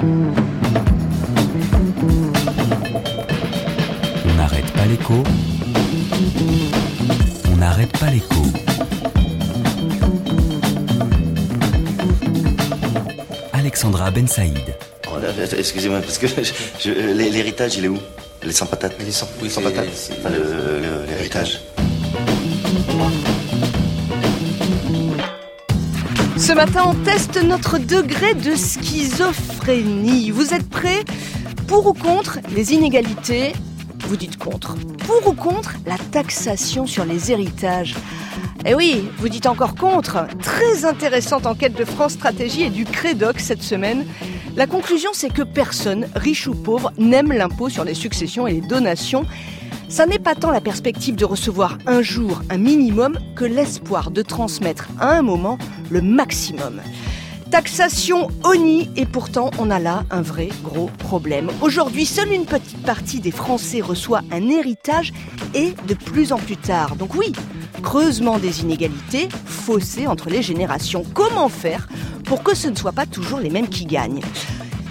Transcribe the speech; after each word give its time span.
On 0.00 0.06
n'arrête 4.36 4.70
pas 4.72 4.86
l'écho. 4.86 5.24
On 7.50 7.56
n'arrête 7.56 7.98
pas 7.98 8.10
l'écho. 8.10 8.42
Alexandra 13.52 14.12
Ben 14.12 14.28
Saïd. 14.28 14.56
Oh, 15.08 15.16
euh, 15.16 15.32
euh, 15.36 15.46
excusez-moi, 15.58 16.00
parce 16.00 16.18
que 16.18 16.26
l'héritage, 17.14 17.76
il 17.76 17.86
est 17.86 17.88
où? 17.88 17.98
Les 18.44 18.52
sans 18.52 18.66
patates 18.66 18.94
Les 19.04 19.10
sans, 19.10 19.28
oui, 19.42 19.50
sans 19.50 19.62
patates 19.62 20.12
L'héritage. 21.08 21.60
Le, 21.74 21.82
le, 21.88 21.98
ce 26.38 26.52
matin, 26.52 26.84
on 26.86 26.94
teste 26.94 27.42
notre 27.42 27.78
degré 27.78 28.32
de 28.34 28.54
schizophrénie. 28.54 30.30
Vous 30.30 30.54
êtes 30.54 30.68
prêts 30.70 31.04
Pour 31.66 31.88
ou 31.88 31.92
contre 31.92 32.38
les 32.54 32.72
inégalités 32.72 33.52
Vous 34.06 34.16
dites 34.16 34.38
contre. 34.38 34.76
Pour 35.06 35.26
ou 35.26 35.32
contre 35.32 35.74
la 35.84 35.98
taxation 35.98 36.86
sur 36.86 37.04
les 37.04 37.32
héritages 37.32 37.96
Eh 38.66 38.74
oui, 38.74 39.08
vous 39.18 39.28
dites 39.28 39.46
encore 39.46 39.74
contre. 39.74 40.26
Très 40.42 40.84
intéressante 40.84 41.46
enquête 41.46 41.74
de 41.74 41.84
France 41.84 42.12
Stratégie 42.12 42.62
et 42.62 42.70
du 42.70 42.84
Crédoc 42.84 43.38
cette 43.38 43.62
semaine. 43.62 44.04
La 44.56 44.66
conclusion, 44.66 45.10
c'est 45.12 45.32
que 45.32 45.42
personne, 45.42 46.08
riche 46.16 46.48
ou 46.48 46.54
pauvre, 46.54 46.92
n'aime 46.98 47.32
l'impôt 47.32 47.68
sur 47.68 47.84
les 47.84 47.94
successions 47.94 48.46
et 48.46 48.54
les 48.54 48.60
donations. 48.60 49.24
Ça 49.88 50.06
n'est 50.06 50.18
pas 50.18 50.34
tant 50.34 50.50
la 50.50 50.60
perspective 50.60 51.14
de 51.14 51.24
recevoir 51.24 51.78
un 51.86 52.02
jour 52.02 52.42
un 52.50 52.58
minimum 52.58 53.18
que 53.36 53.44
l'espoir 53.44 54.10
de 54.10 54.22
transmettre 54.22 54.88
à 54.98 55.12
un 55.12 55.22
moment 55.22 55.56
le 55.88 56.02
maximum. 56.02 56.82
Taxation 57.50 58.28
ONI 58.44 58.90
et 58.96 59.06
pourtant 59.06 59.50
on 59.58 59.70
a 59.70 59.78
là 59.78 60.04
un 60.10 60.20
vrai 60.20 60.50
gros 60.62 60.90
problème. 60.98 61.50
Aujourd'hui, 61.62 62.04
seule 62.04 62.32
une 62.32 62.44
petite 62.44 62.82
partie 62.82 63.20
des 63.20 63.30
Français 63.30 63.80
reçoit 63.80 64.20
un 64.30 64.48
héritage 64.48 65.14
et 65.54 65.72
de 65.86 65.94
plus 65.94 66.32
en 66.32 66.36
plus 66.36 66.58
tard. 66.58 66.96
Donc 66.96 67.14
oui, 67.14 67.32
creusement 67.82 68.38
des 68.38 68.60
inégalités, 68.60 69.30
fossé 69.46 70.06
entre 70.06 70.28
les 70.28 70.42
générations. 70.42 71.04
Comment 71.14 71.48
faire 71.48 71.88
pour 72.24 72.42
que 72.42 72.54
ce 72.54 72.68
ne 72.68 72.76
soit 72.76 72.92
pas 72.92 73.06
toujours 73.06 73.38
les 73.38 73.50
mêmes 73.50 73.68
qui 73.68 73.86
gagnent? 73.86 74.20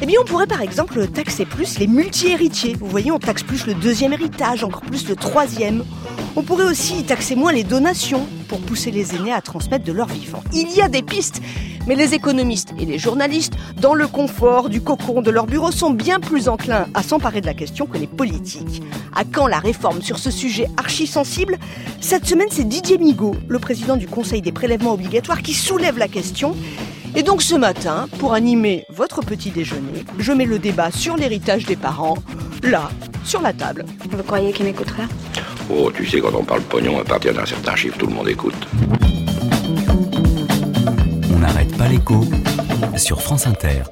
Eh 0.00 0.06
bien, 0.06 0.18
on 0.22 0.24
pourrait 0.24 0.46
par 0.46 0.62
exemple 0.62 1.06
taxer 1.08 1.44
plus 1.44 1.78
les 1.78 1.86
multi-héritiers. 1.86 2.74
Vous 2.78 2.86
voyez, 2.86 3.12
on 3.12 3.18
taxe 3.18 3.42
plus 3.42 3.66
le 3.66 3.74
deuxième 3.74 4.14
héritage, 4.14 4.64
encore 4.64 4.82
plus 4.82 5.08
le 5.08 5.16
troisième. 5.16 5.84
On 6.36 6.42
pourrait 6.42 6.64
aussi 6.64 7.04
taxer 7.04 7.34
moins 7.34 7.52
les 7.52 7.64
donations 7.64 8.26
pour 8.46 8.60
pousser 8.60 8.90
les 8.90 9.14
aînés 9.14 9.32
à 9.32 9.40
transmettre 9.40 9.84
de 9.84 9.92
leur 9.92 10.08
vivant. 10.08 10.42
Il 10.52 10.72
y 10.72 10.80
a 10.80 10.88
des 10.88 11.02
pistes, 11.02 11.40
mais 11.86 11.94
les 11.94 12.14
économistes 12.14 12.72
et 12.80 12.84
les 12.84 12.98
journalistes, 12.98 13.54
dans 13.80 13.94
le 13.94 14.06
confort 14.08 14.68
du 14.68 14.80
cocon 14.80 15.22
de 15.22 15.30
leur 15.30 15.46
bureau, 15.46 15.70
sont 15.70 15.90
bien 15.90 16.20
plus 16.20 16.48
enclins 16.48 16.86
à 16.94 17.02
s'emparer 17.02 17.40
de 17.40 17.46
la 17.46 17.54
question 17.54 17.86
que 17.86 17.98
les 17.98 18.06
politiques. 18.06 18.82
À 19.14 19.24
quand 19.24 19.46
la 19.46 19.58
réforme 19.58 20.02
sur 20.02 20.18
ce 20.18 20.30
sujet 20.30 20.68
archi 20.76 21.06
sensible 21.06 21.58
Cette 22.00 22.26
semaine, 22.26 22.48
c'est 22.50 22.68
Didier 22.68 22.98
Migaud, 22.98 23.36
le 23.48 23.58
président 23.58 23.96
du 23.96 24.06
Conseil 24.06 24.42
des 24.42 24.52
prélèvements 24.52 24.92
obligatoires, 24.92 25.42
qui 25.42 25.54
soulève 25.54 25.98
la 25.98 26.08
question. 26.08 26.54
Et 27.14 27.22
donc 27.22 27.42
ce 27.42 27.54
matin, 27.54 28.08
pour 28.18 28.34
animer 28.34 28.84
votre 28.90 29.20
petit 29.20 29.50
déjeuner, 29.50 30.04
je 30.18 30.32
mets 30.32 30.44
le 30.44 30.58
débat 30.58 30.90
sur 30.90 31.16
l'héritage 31.16 31.64
des 31.64 31.76
parents, 31.76 32.18
là, 32.62 32.90
sur 33.24 33.40
la 33.40 33.52
table. 33.52 33.86
Vous 34.10 34.22
croyez 34.22 34.52
qu'il 34.52 34.66
m'écoutera? 34.66 35.04
Oh, 35.68 35.90
tu 35.92 36.06
sais, 36.06 36.20
quand 36.20 36.34
on 36.34 36.44
parle 36.44 36.62
pognon 36.62 37.00
à 37.00 37.04
partir 37.04 37.34
d'un 37.34 37.44
certain 37.44 37.74
chiffre, 37.74 37.98
tout 37.98 38.06
le 38.06 38.14
monde 38.14 38.28
écoute. 38.28 38.54
On 41.34 41.38
n'arrête 41.38 41.76
pas 41.76 41.88
l'écho 41.88 42.24
sur 42.96 43.20
France 43.20 43.46
Inter. 43.46 43.82